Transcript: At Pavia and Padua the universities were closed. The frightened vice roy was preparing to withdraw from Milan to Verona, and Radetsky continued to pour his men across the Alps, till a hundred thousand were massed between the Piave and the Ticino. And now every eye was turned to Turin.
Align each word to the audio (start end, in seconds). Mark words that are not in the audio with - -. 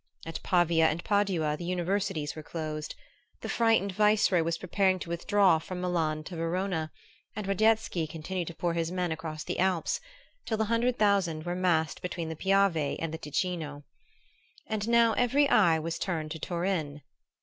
At 0.25 0.41
Pavia 0.41 0.87
and 0.87 1.03
Padua 1.03 1.55
the 1.55 1.63
universities 1.63 2.35
were 2.35 2.41
closed. 2.41 2.95
The 3.41 3.49
frightened 3.49 3.91
vice 3.91 4.31
roy 4.31 4.41
was 4.41 4.57
preparing 4.57 4.97
to 4.97 5.09
withdraw 5.09 5.59
from 5.59 5.79
Milan 5.79 6.23
to 6.23 6.35
Verona, 6.35 6.91
and 7.35 7.45
Radetsky 7.45 8.07
continued 8.07 8.47
to 8.47 8.55
pour 8.55 8.73
his 8.73 8.91
men 8.91 9.11
across 9.11 9.43
the 9.43 9.59
Alps, 9.59 10.01
till 10.47 10.59
a 10.59 10.65
hundred 10.65 10.97
thousand 10.97 11.43
were 11.45 11.53
massed 11.53 12.01
between 12.01 12.29
the 12.29 12.35
Piave 12.35 12.97
and 12.99 13.13
the 13.13 13.19
Ticino. 13.19 13.83
And 14.65 14.89
now 14.89 15.13
every 15.13 15.47
eye 15.49 15.77
was 15.77 15.99
turned 15.99 16.31
to 16.31 16.39
Turin. 16.39 17.03